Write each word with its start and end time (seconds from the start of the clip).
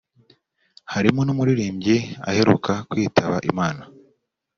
harimo 0.93 1.21
n’umuririmbyi 1.23 1.95
aheruka 2.29 2.73
kwitaba 2.89 3.37
Imana 3.51 3.83